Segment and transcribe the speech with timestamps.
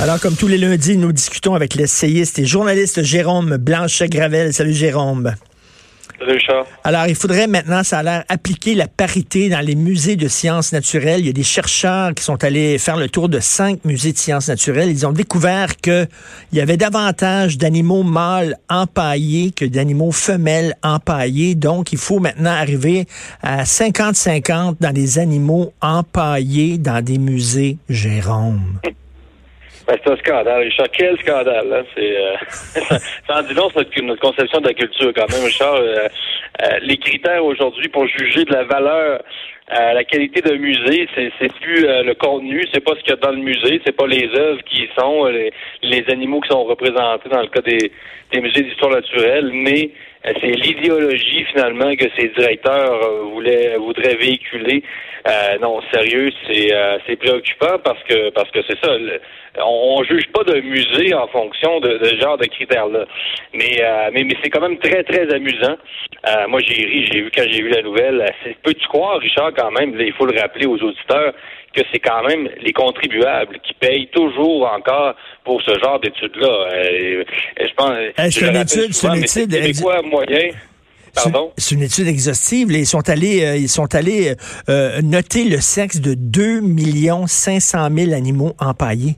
[0.00, 4.52] Alors, comme tous les lundis, nous discutons avec l'essayiste et journaliste Jérôme Blanchet-Gravel.
[4.52, 5.34] Salut Jérôme.
[6.84, 10.72] Alors, il faudrait maintenant, ça a l'air, appliquer la parité dans les musées de sciences
[10.72, 11.20] naturelles.
[11.20, 14.18] Il y a des chercheurs qui sont allés faire le tour de cinq musées de
[14.18, 14.90] sciences naturelles.
[14.90, 16.08] Ils ont découvert qu'il
[16.52, 21.54] y avait davantage d'animaux mâles empaillés que d'animaux femelles empaillés.
[21.54, 23.06] Donc, il faut maintenant arriver
[23.42, 28.80] à 50-50 dans les animaux empaillés dans des musées, Jérôme.
[29.90, 30.86] Ben, c'est un scandale, Richard.
[30.92, 31.82] Quel scandale, hein?
[31.96, 32.36] C'est, euh,
[33.26, 35.74] ça en dit long sur notre, conception de la culture, quand même, Richard.
[35.74, 36.06] Euh,
[36.62, 39.20] euh, les critères aujourd'hui pour juger de la valeur,
[39.68, 43.16] la qualité d'un musée, c'est, c'est plus le contenu, c'est pas ce qu'il y a
[43.16, 47.28] dans le musée, c'est pas les œuvres qui sont, les, les, animaux qui sont représentés
[47.28, 47.92] dans le cas des,
[48.32, 49.90] des musées d'histoire naturelle, mais
[50.24, 54.82] c'est l'idéologie finalement que ces directeurs voulaient voudraient véhiculer.
[55.60, 56.70] non, sérieux, c'est
[57.06, 58.92] c'est préoccupant parce que parce que c'est ça
[59.58, 63.04] on, juge pas d'un musée en fonction de, ce genre de critères-là.
[63.52, 65.76] Mais, euh, mais, mais c'est quand même très, très amusant.
[66.28, 68.24] Euh, moi, j'ai ri, j'ai vu quand j'ai vu la nouvelle.
[68.62, 71.32] Peux-tu croire, Richard, quand même, il faut le rappeler aux auditeurs,
[71.74, 76.68] que c'est quand même les contribuables qui payent toujours encore pour ce genre d'études-là.
[76.72, 77.24] Euh,
[77.60, 77.92] je pense.
[78.30, 79.80] C'est une étude, c'est une étude.
[79.80, 80.50] quoi moyen?
[81.56, 82.70] C'est une étude exhaustive.
[82.70, 84.34] Ils sont allés, ils sont allés
[85.02, 86.60] noter le sexe de 2
[87.26, 89.16] 500 000 animaux empaillés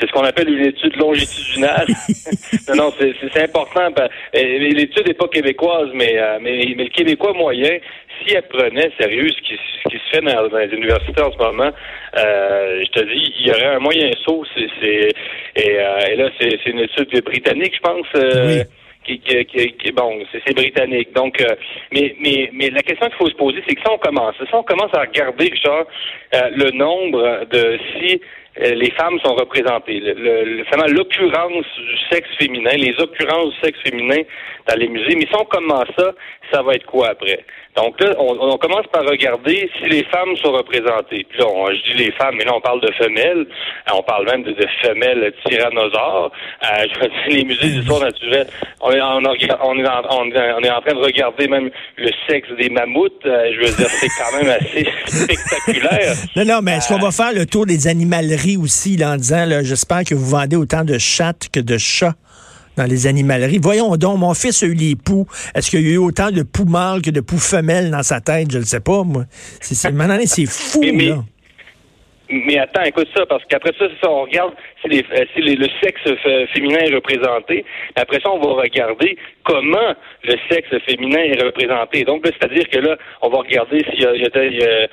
[0.00, 1.86] c'est ce qu'on appelle une étude longitudinale.
[2.68, 3.88] non, non, c'est important.
[4.32, 7.78] L'étude n'est pas québécoise, mais, euh, mais, mais, le Québécois moyen,
[8.28, 11.38] si elle prenait sérieux ce qui, ce qui se fait dans, les universités en ce
[11.38, 11.70] moment,
[12.18, 14.44] euh, je te dis, il y aurait un moyen saut.
[14.54, 14.68] C'est,
[15.56, 18.06] et, euh, et, là, c'est une étude britannique, je pense.
[18.16, 18.64] Euh,
[19.04, 21.14] Qui, qui, qui, bon, c'est britannique.
[21.14, 21.54] Donc, euh,
[21.92, 24.54] mais, mais, mais la question qu'il faut se poser, c'est que si on commence, si
[24.54, 25.86] on commence à regarder, genre,
[26.34, 28.20] euh, le nombre de si
[28.60, 30.00] euh, les femmes sont représentées.
[30.00, 34.22] Le, le, l'occurrence du sexe féminin, les occurrences du sexe féminin
[34.68, 35.14] dans les musées.
[35.14, 36.12] Mais si on commence ça,
[36.52, 37.44] ça va être quoi après?
[37.78, 41.24] Donc là, on, commence par regarder si les femmes sont représentées.
[41.30, 43.46] Puis là, on, je dis les femmes, mais là, on parle de femelles.
[43.46, 46.32] Euh, on parle même de, femelles tyrannosaures.
[46.64, 48.48] Euh, je veux dire, les musées d'histoire naturelle.
[48.80, 52.68] On est, on, est en, on, est en, train de regarder même le sexe des
[52.68, 53.12] mammouths.
[53.24, 56.14] Euh, je veux dire, c'est quand même assez spectaculaire.
[56.34, 59.46] Non, non, mais est-ce qu'on va faire le tour des animaleries aussi, là, en disant,
[59.62, 62.14] j'espère que vous vendez autant de chattes que de chats?
[62.78, 63.58] Dans les animaleries.
[63.60, 65.26] Voyons donc, mon fils a eu les poux.
[65.54, 68.20] Est-ce qu'il y a eu autant de poux mâles que de poux femelles dans sa
[68.20, 68.50] tête?
[68.50, 69.24] Je ne sais pas, moi.
[69.60, 71.24] C'est, c'est fou, là.
[72.30, 74.52] Mais attends, écoute ça, parce qu'après ça, ça, on regarde
[74.82, 76.02] si, les, euh, si le sexe
[76.52, 77.64] féminin est représenté.
[77.96, 79.94] Après ça, on va regarder comment
[80.24, 82.04] le sexe féminin est représenté.
[82.04, 84.86] Donc, c'est-à-dire que là, on va regarder s'il y a, euh,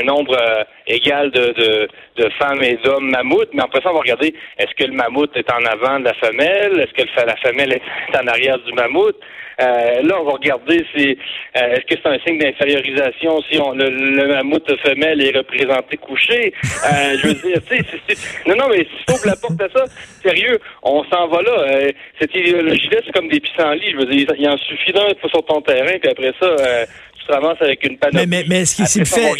[0.00, 3.50] un nombre euh, égal de, de, de, femmes et d'hommes mammouths.
[3.52, 6.14] Mais après ça, on va regarder est-ce que le mammouth est en avant de la
[6.14, 9.16] femelle, est-ce que la femelle est en arrière du mammouth?
[9.60, 11.18] Euh, là, on va regarder si
[11.56, 15.96] euh, est-ce que c'est un signe d'infériorisation si on, le, le, mammouth femelle est représenté
[15.96, 16.52] couché?
[16.64, 19.68] Euh, je veux dire, tu sais, non, non, mais si tu ouvres la porte à
[19.68, 19.84] ça,
[20.22, 21.50] sérieux, on s'en va là.
[21.50, 23.92] Euh, cette idéologie-là, c'est comme des pissenlits.
[23.92, 26.86] Je veux dire, il en suffit d'un sur ton terrain, puis après ça,
[27.18, 28.26] tu te ramasses avec une panoplie.
[28.26, 29.32] Mais, mais, mais ce qui, me fait...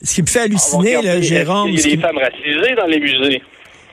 [0.00, 1.70] Ce qui me fait halluciner, là, Jérôme...
[1.70, 3.42] Il y a des femmes racisées dans les musées.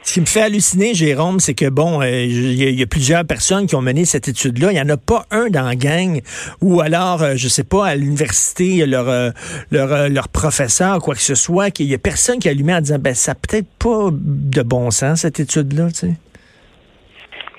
[0.05, 3.65] Ce qui me fait halluciner, Jérôme, c'est que bon, euh, il y, a plusieurs personnes
[3.65, 4.71] qui ont mené cette étude-là.
[4.71, 6.21] Il n'y en a pas un dans la gang
[6.61, 9.31] ou alors, euh, je sais pas, à l'université, leur, euh,
[9.71, 12.81] leur, leur professeur, quoi que ce soit, qu'il y a personne qui a allumé en
[12.81, 16.13] disant, ben, ça peut-être pas de bon sens, cette étude-là, tu sais.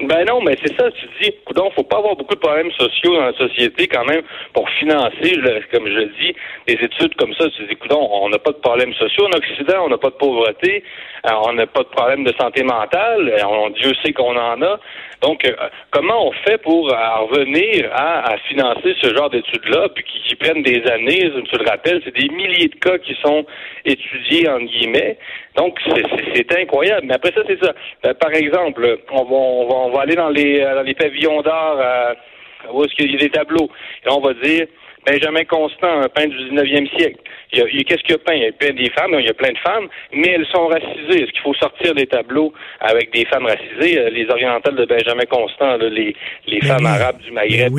[0.00, 3.14] Ben non, mais c'est ça, tu dis, donc faut pas avoir beaucoup de problèmes sociaux
[3.14, 4.20] dans la société quand même
[4.52, 5.40] pour financer,
[5.72, 6.34] comme je dis,
[6.66, 7.48] des études comme ça.
[7.56, 10.84] Tu dis, on n'a pas de problèmes sociaux en Occident, on n'a pas de pauvreté,
[11.26, 14.60] euh, on n'a pas de problème de santé mentale, euh, on, Dieu sait qu'on en
[14.60, 14.78] a.
[15.22, 15.54] Donc, euh,
[15.90, 21.32] comment on fait pour revenir à, financer ce genre d'études-là, puis qui, prennent des années,
[21.50, 23.46] tu le rappelles, c'est des milliers de cas qui sont
[23.86, 25.16] étudiés, en guillemets.
[25.56, 25.78] Donc,
[26.34, 27.06] c'est incroyable.
[27.06, 27.72] Mais après ça, c'est ça.
[28.14, 31.42] par exemple, on va, on va on va aller dans les, euh, dans les pavillons
[31.42, 32.14] d'art euh,
[32.72, 33.70] où est-ce qu'il y a des tableaux.
[34.04, 34.66] Et on va dire
[35.06, 37.20] Benjamin Constant, un peintre du 19e siècle.
[37.52, 38.34] Il y a, qu'est-ce qu'il a peint?
[38.34, 41.22] Il a plein des femmes, il y a plein de femmes, mais elles sont racisées.
[41.22, 43.98] Est-ce qu'il faut sortir des tableaux avec des femmes racisées?
[43.98, 46.14] Euh, les orientales de Benjamin Constant, les,
[46.46, 47.72] les femmes arabes du Maghreb,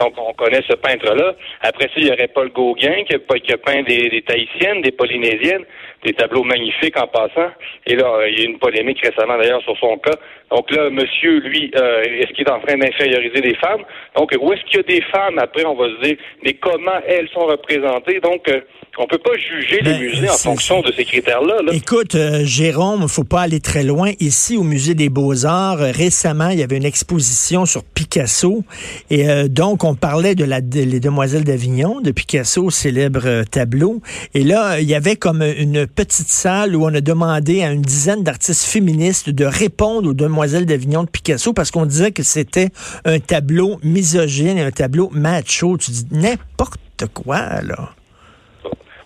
[0.00, 1.34] donc on connaît ce peintre-là.
[1.60, 4.80] Après ça, il y aurait Paul Gauguin qui a, qui a peint des, des Tahitiennes,
[4.80, 5.64] des Polynésiennes
[6.04, 7.50] des tableaux magnifiques en passant.
[7.86, 10.16] Et là, euh, il y a eu une polémique récemment d'ailleurs sur son cas.
[10.50, 13.82] Donc là, monsieur, lui, euh, est-ce qu'il est en train d'inférioriser les femmes?
[14.16, 15.38] Donc, où est-ce qu'il y a des femmes?
[15.38, 18.20] Après, on va se dire, mais comment elles sont représentées?
[18.20, 18.60] Donc, euh,
[18.98, 21.54] On peut pas juger les ben, musées en fonction de ces critères-là.
[21.72, 24.12] Écoute, euh, Jérôme, faut pas aller très loin.
[24.20, 28.64] Ici, au musée des Beaux-Arts, euh, récemment, il y avait une exposition sur Picasso.
[29.08, 34.02] Et euh, donc, on parlait de la les Demoiselles d'Avignon, de Picasso, célèbre tableau.
[34.34, 37.82] Et là, il y avait comme une petite salle où on a demandé à une
[37.82, 42.68] dizaine d'artistes féministes de répondre aux Demoiselles d'Avignon de Picasso parce qu'on disait que c'était
[43.06, 45.78] un tableau misogyne et un tableau macho.
[45.78, 47.94] Tu dis n'importe quoi, là.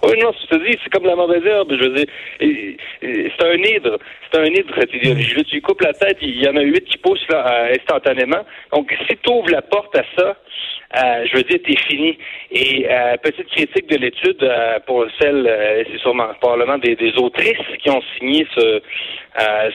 [0.06, 1.72] Oui, non, je te dis, c'est comme la mauvaise herbe.
[1.72, 2.06] Je veux dire,
[2.40, 3.98] c'est un hydre.
[4.30, 5.42] C'est un hydre, cette idéologie-là.
[5.44, 8.44] Tu coupes la tête, il y en a huit qui poussent là, instantanément.
[8.72, 10.36] Donc, si tu ouvres la porte à ça,
[10.94, 12.18] euh, je veux dire, t'es fini.
[12.50, 17.58] Et euh, petite critique de l'étude euh, pour celle, c'est sûrement probablement des, des, autrices
[17.82, 18.80] qui ont signé ce,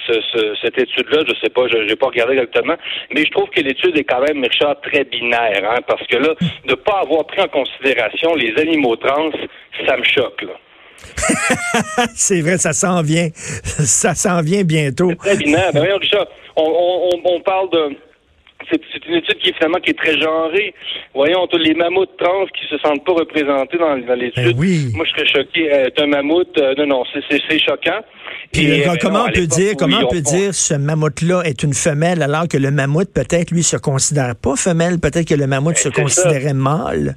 [0.07, 1.23] ce, cette étude-là.
[1.27, 2.75] Je sais pas, je n'ai pas regardé exactement,
[3.13, 6.33] mais je trouve que l'étude est quand même, Richard, très binaire, hein, parce que là,
[6.65, 9.31] de pas avoir pris en considération les animaux trans,
[9.85, 10.41] ça me choque.
[10.43, 10.53] Là.
[12.15, 13.29] c'est vrai, ça s'en vient.
[13.33, 15.13] Ça s'en vient bientôt.
[15.15, 15.71] Très binaire.
[15.73, 17.97] Ben, Richard, on, on, on parle de
[18.91, 20.73] c'est une étude qui est finalement qui est très genrée.
[21.13, 24.55] Voyons, tous les mammouths trans qui se sentent pas représentés dans, dans l'étude.
[24.57, 25.73] Ben Moi, je serais choqué.
[25.73, 27.99] Euh, un mammouth, euh, non, non, c'est choquant.
[28.51, 32.21] Puis, euh, comment on peut dire, comment on peut dire ce mammouth-là est une femelle
[32.21, 35.79] alors que le mammouth peut-être lui se considère pas femelle, peut-être que le mammouth ben,
[35.79, 37.15] se considérait mâle?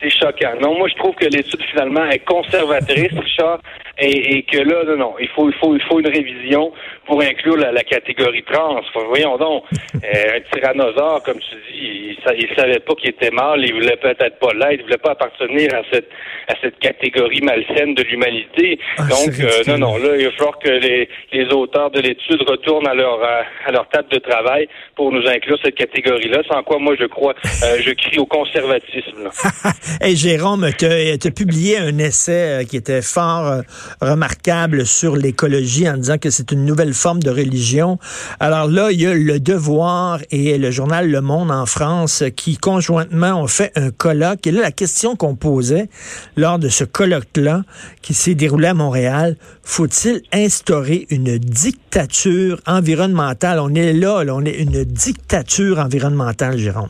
[0.00, 0.54] C'est choquant.
[0.60, 3.60] Non, moi je trouve que l'étude finalement est conservatrice, Richard,
[4.00, 6.72] et, et, que là, non, non, il faut, il faut, il faut une révision
[7.06, 8.80] pour inclure la, catégorie trans.
[9.08, 9.64] Voyons donc,
[9.94, 13.96] euh, un tyrannosaure, comme tu dis, il, il savait pas qu'il était mâle, il voulait
[13.96, 16.08] peut-être pas l'être, il voulait pas appartenir à cette
[16.48, 18.78] à cette catégorie malsaine de l'humanité.
[18.96, 22.40] Ah, donc, euh, non, non, là, il va falloir que les, les auteurs de l'étude
[22.48, 26.42] retournent à leur à leur table de travail pour nous inclure cette catégorie-là.
[26.50, 29.28] Sans quoi, moi, je crois, euh, je crie au conservatisme.
[30.00, 33.62] hey, Jérôme, tu as, publié un essai qui était fort
[34.00, 37.98] remarquable sur l'écologie en disant que c'est une nouvelle forme de religion.
[38.40, 42.56] Alors là, il y a Le Devoir et le journal Le Monde en France qui
[42.56, 44.46] conjointement ont fait un colloque.
[44.46, 45.88] Et là, la question qu'on posait
[46.36, 47.62] lors de ce colloque-là,
[48.02, 53.58] qui s'est déroulé à Montréal, faut-il instaurer une dictature environnementale?
[53.60, 56.88] On est là, là on est une dictature environnementale, Jérôme.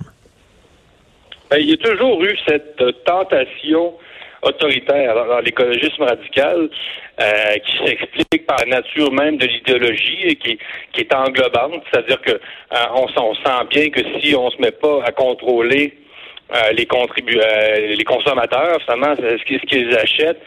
[1.50, 3.94] Ben, il y a toujours eu cette tentation
[4.42, 6.68] autoritaire dans l'écologisme radical
[7.20, 7.24] euh,
[7.64, 10.58] qui s'explique par la nature même de l'idéologie et qui,
[10.92, 15.02] qui est englobante, c'est-à-dire que euh, on, sent bien que si on se met pas
[15.04, 15.94] à contrôler
[16.54, 17.38] euh, les contribu
[17.96, 20.40] les consommateurs, finalement, ce qu'ils achètent,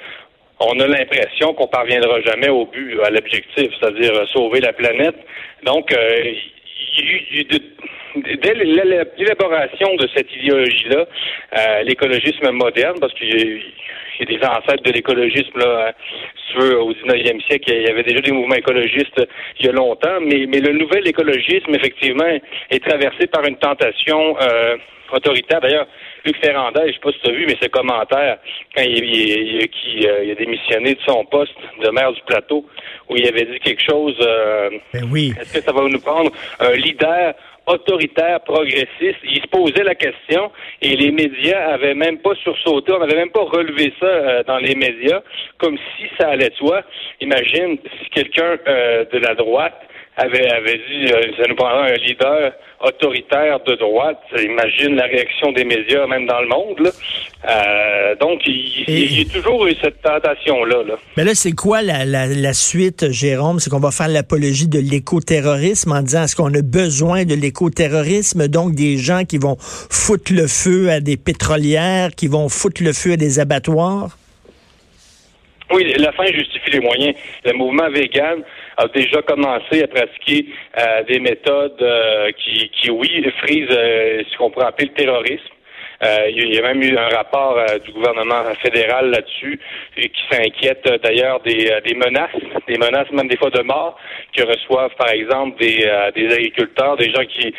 [0.60, 5.18] on a l'impression qu'on parviendra jamais au but, à l'objectif, c'est-à-dire sauver la planète.
[5.64, 5.92] Donc,
[8.16, 13.62] dès l'élaboration de cette idéologie-là, l'écologisme moderne, parce qu'il
[14.20, 15.94] y a des ancêtres de l'écologisme là,
[16.36, 19.22] si tu veux, au 19e siècle, il y avait déjà des mouvements écologistes
[19.60, 24.36] il y a longtemps, mais, mais le nouvel écologisme, effectivement, est traversé par une tentation
[24.42, 24.78] euh,
[25.12, 25.62] autoritaire.
[25.62, 25.88] D'ailleurs,
[26.26, 28.38] Luc Ferrandez, je ne sais pas si tu as vu, mais ses commentaires,
[28.76, 32.66] quand il, il, il, euh, a démissionné de son poste de maire du plateau,
[33.10, 34.16] où il avait dit quelque chose.
[34.22, 35.34] Euh, ben oui.
[35.40, 37.34] Est-ce que ça va nous prendre un leader
[37.68, 39.20] autoritaire, progressiste.
[39.24, 43.32] Il se posait la question et les médias avaient même pas sursauté, on n'avait même
[43.32, 45.22] pas relevé ça euh, dans les médias,
[45.58, 46.82] comme si ça allait de soi.
[47.20, 49.80] Imagine si quelqu'un euh, de la droite
[50.18, 52.52] avait, avait dit euh, ça nous prendrait un leader
[52.82, 54.20] autoritaire de droite.
[54.38, 56.92] Imagine la réaction des médias, même dans le monde.
[57.48, 60.84] Euh, donc, il, y a toujours eu cette tentation-là.
[60.84, 60.96] Là.
[61.18, 63.60] Mais là, c'est quoi la, la, la, suite, Jérôme?
[63.60, 68.48] C'est qu'on va faire l'apologie de l'écoterrorisme en disant est-ce qu'on a besoin de l'écoterrorisme?
[68.48, 72.94] Donc, des gens qui vont foutre le feu à des pétrolières, qui vont foutre le
[72.94, 74.18] feu à des abattoirs?
[75.74, 77.16] Oui, la fin justifie les moyens.
[77.46, 78.44] Le mouvement vegan
[78.78, 80.46] a déjà commencé à pratiquer
[80.78, 85.54] euh, des méthodes euh, qui, qui, oui, frisent euh, ce qu'on pourrait appeler le terrorisme.
[86.30, 89.60] il y a même eu un rapport du gouvernement fédéral là-dessus
[89.96, 93.96] qui s'inquiète d'ailleurs des, des, menaces, des menaces même des fois de mort
[94.36, 95.78] que reçoivent par exemple des,
[96.16, 97.54] des agriculteurs, des gens qui,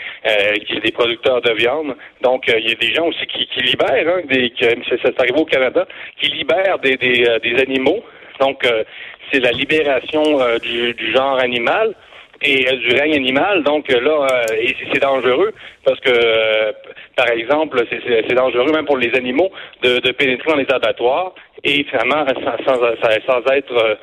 [0.66, 1.95] qui des producteurs de viande.
[2.21, 5.37] Donc il y a des gens aussi qui, qui libèrent, hein, des, qui, ça arrive
[5.37, 5.87] au Canada,
[6.19, 8.02] qui libèrent des, des, des animaux
[8.42, 8.85] donc, euh,
[9.30, 11.94] c'est la libération euh, du, genre animal
[12.42, 13.62] et euh, du règne animal.
[13.62, 15.52] Donc là, et c'est dangereux
[15.84, 16.72] parce que,
[17.16, 19.50] par exemple, c'est dangereux même pour les animaux
[19.82, 22.24] de, pénétrer dans les abattoirs et finalement
[22.66, 23.98] sans, être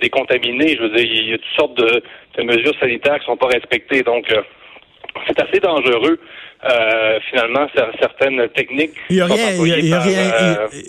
[0.00, 0.76] décontaminés.
[0.76, 4.02] Je veux dire, il y a toutes sortes de, mesures sanitaires qui sont pas respectées.
[4.02, 4.32] Donc,
[5.26, 6.18] c'est assez dangereux
[6.64, 7.66] euh, finalement
[8.00, 8.92] certaines techniques.
[9.10, 9.50] Il n'y a, rien,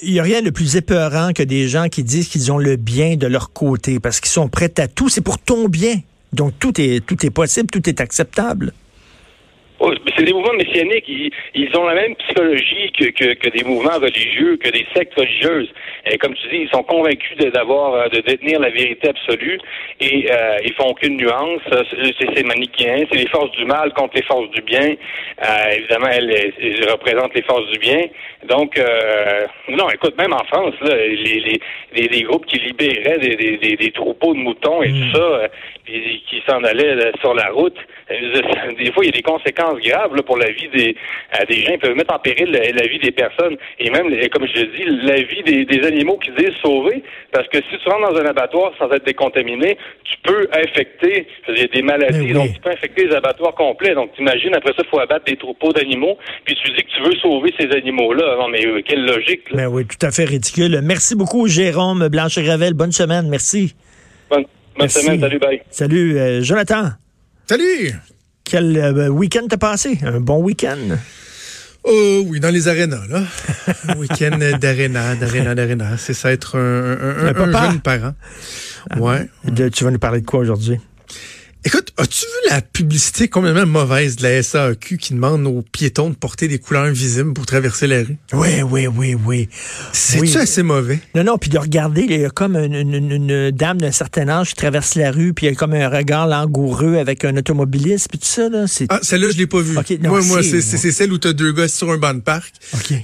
[0.01, 3.15] il a, rien de plus épeurant que des gens qui disent qu'ils ont le bien
[3.15, 5.09] de leur côté parce qu'ils sont prêts à tout.
[5.09, 5.95] C'est pour ton bien.
[6.31, 8.73] Donc tout est tout est possible, tout est acceptable.
[10.15, 11.09] C'est des mouvements messianiques.
[11.55, 15.71] Ils, ont la même psychologie que, que, des mouvements religieux, que des sectes religieuses.
[16.09, 19.59] Et comme tu dis, ils sont convaincus d'avoir, euh, de, détenir la vérité absolue
[19.99, 21.61] et euh, ils font aucune nuance.
[22.19, 24.95] C'est manichéen, c'est les forces du mal contre les forces du bien.
[25.43, 28.01] Euh, évidemment, elles, elles, représentent les forces du bien.
[28.47, 31.59] Donc, euh, non, écoute, même en France, là, les,
[31.95, 35.13] les, les, groupes qui libéraient des, des, des, troupeaux de moutons et tout mm.
[35.13, 35.49] ça,
[35.85, 37.77] qui s'en allaient sur la route,
[38.09, 40.95] des fois, il y a des conséquences graves là, pour la vie des,
[41.39, 41.73] euh, des gens.
[41.73, 45.05] Ils peuvent mettre en péril la, vie des personnes et même, comme je le dis,
[45.05, 47.03] la vie des, des animaux qu'ils disent sauver.
[47.31, 51.59] Parce que si tu rentres dans un abattoir sans être décontaminé, tu peux infecter il
[51.59, 53.93] y a des maladies, donc tu peux infecter les abattoirs complets.
[53.93, 57.03] Donc, t'imagines, après ça, il faut abattre des troupeaux d'animaux, puis tu dis que tu
[57.03, 58.37] veux sauver ces animaux-là.
[58.37, 59.49] Non, mais euh, quelle logique.
[59.51, 59.63] Là.
[59.63, 60.81] Ben oui, tout à fait ridicule.
[60.83, 62.73] Merci beaucoup, Jérôme Blanchet-Gravel.
[62.73, 63.27] Bonne semaine.
[63.29, 63.75] Merci.
[64.29, 64.45] Bonne,
[64.89, 65.19] semaine.
[65.19, 65.61] Salut, bye.
[65.69, 66.89] Salut, euh, Jonathan.
[67.45, 68.12] Salut!
[68.53, 69.97] Quel euh, week-end t'as passé?
[70.03, 70.77] Un bon week-end?
[71.85, 73.23] Oh oui, dans les arénas, là.
[73.97, 75.97] week-end d'aréna, d'aréna, d'aréna.
[75.97, 78.13] C'est ça être un, un, jeune parent.
[78.91, 79.27] Ah, ouais.
[79.71, 80.79] tu vas nous parler de quoi aujourd'hui?
[81.65, 86.15] Écoute, as-tu vu la publicité complètement mauvaise de la SAQ qui demande aux piétons de
[86.15, 88.17] porter des couleurs invisibles pour traverser la rue?
[88.33, 89.47] Oui, oui, oui, oui.
[89.93, 90.99] C'est-tu assez mauvais?
[91.15, 94.55] Non, non, puis de regarder, il y a comme une, dame d'un certain âge qui
[94.55, 98.19] traverse la rue, puis il y a comme un regard langoureux avec un automobiliste, puis
[98.19, 98.65] tout ça, là.
[98.89, 99.77] Ah, celle-là, je l'ai pas vue.
[100.01, 102.53] moi, moi c'est celle où tu as deux gars sur un banc de parc.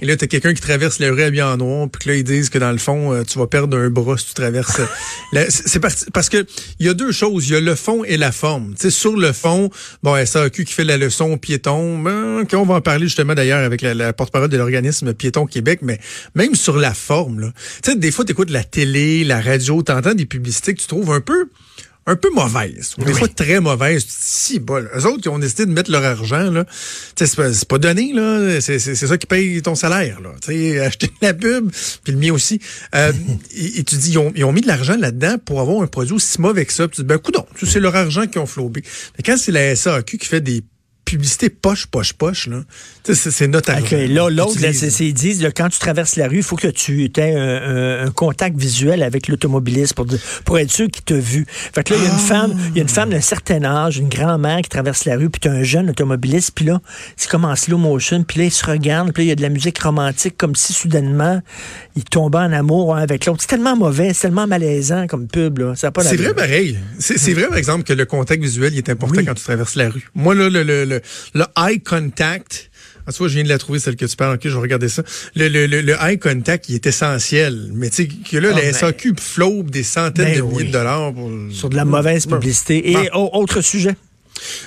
[0.01, 2.15] Et là, tu as quelqu'un qui traverse la rue habillé en noir, puis que là,
[2.15, 4.81] ils disent que dans le fond, euh, tu vas perdre un bras si tu traverses.
[5.49, 6.45] c'est parce que
[6.79, 7.47] il y a deux choses.
[7.47, 8.48] Il y a le fond et la forme
[8.89, 9.69] sur le fond,
[10.03, 13.63] bon, SAQ qui fait la leçon aux piétons, ben, on va en parler justement d'ailleurs
[13.63, 15.99] avec la, porte-parole de l'organisme Piéton Québec, mais
[16.35, 17.51] même sur la forme, là.
[17.95, 21.49] Des fois, tu la télé, la radio, tu des publicités que tu trouves un peu
[22.05, 24.05] un peu mauvaises, des fois très mauvaises.
[24.07, 24.89] Si, bol.
[24.95, 26.65] Eux autres qui ont décidé de mettre leur argent, là,
[27.15, 28.59] c'est pas, pas donné, là.
[28.61, 30.31] C'est ça qui paye ton salaire, là.
[30.43, 31.71] sais, acheter la pub,
[32.03, 32.59] puis le mien aussi.
[32.95, 33.11] Euh,
[33.55, 36.13] et, tu dis, ils ont, ils ont mis de l'argent là-dedans pour avoir un produit
[36.13, 36.87] aussi mauvais que ça.
[36.87, 38.83] Puis tu dis, ben, coudon, c'est leur argent qui ont flobé.
[39.17, 40.63] Mais quand c'est la SAQ qui fait des
[41.09, 42.47] publicité poche, poche, poche.
[42.47, 42.63] Là.
[43.03, 46.55] C'est notre okay, Là, l'autre, c'est ils disent, quand tu traverses la rue, il faut
[46.55, 50.05] que tu aies un, contact visuel avec l'automobiliste pour,
[50.45, 51.45] pour être sûr qu'il t'a vu.
[51.47, 53.63] Fait que là, il y a une femme, il y a une femme d'un certain
[53.63, 56.81] âge, une grand-mère qui traverse la rue, puis tu as un jeune automobiliste, puis là,
[57.15, 59.35] c'est comme en slow motion, puis là, il se regarde, puis là, il y a
[59.35, 61.41] de la musique romantique, comme si soudainement,
[61.95, 63.41] il tombait en amour avec l'autre.
[63.41, 65.59] C'est tellement mauvais, c'est tellement malaisant comme pub.
[65.59, 65.73] Là.
[65.75, 66.77] C'est vrai pareil.
[66.99, 69.89] C'est vrai, par exemple, que le contact visuel il est important quand tu traverses la
[69.89, 70.09] rue.
[70.15, 70.98] Moi, là, le, le, le,
[71.57, 72.69] eye contact,
[73.07, 74.35] en tout cas, je viens de la trouver, celle que tu parles.
[74.35, 75.03] OK, je vais regarder ça.
[75.35, 77.71] Le, le, le, eye contact, il est essentiel.
[77.73, 80.71] Mais tu sais, que là, oh, la SAQ flobe des centaines ben de milliers de
[80.71, 81.13] dollars.
[81.13, 81.29] Pour...
[81.51, 82.91] Sur de la mauvaise publicité.
[82.91, 83.95] Et autre sujet.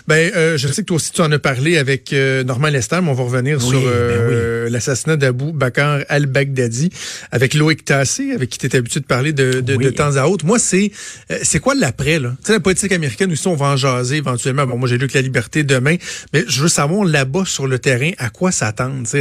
[0.08, 3.00] Ben, euh, je sais que toi aussi tu en as parlé avec euh, Normand Lester,
[3.02, 6.90] mais on va revenir sur ben euh, l'assassinat d'Abou Bakar al-Baghdadi
[7.30, 10.44] avec Loïc Tassé, avec qui tu es habitué de parler de, de, temps à autre.
[10.46, 10.90] Moi, c'est
[11.30, 12.34] euh, c'est quoi l'après là?
[12.40, 14.66] Tu sais, la politique américaine aussi, on va en jaser éventuellement.
[14.66, 15.96] Bon, moi j'ai lu que la liberté demain,
[16.32, 19.06] mais je veux savoir là-bas sur le terrain à quoi s'attendre.